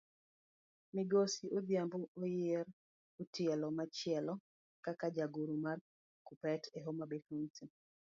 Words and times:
Migosi 0.95 1.45
odhiambo 1.57 1.97
oyier 2.21 2.67
etielo 3.21 3.67
machielo 3.77 4.33
kaka 4.85 5.05
jagoro 5.17 5.53
mar 5.65 5.77
kuppet 6.27 6.63
e 6.77 6.79
homabay 6.85 7.21
county. 7.27 7.65